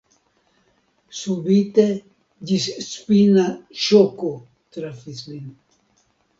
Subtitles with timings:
[1.19, 1.85] Subite
[2.53, 3.47] ĝisspina
[3.85, 4.35] ŝoko
[4.79, 5.57] trafis lin.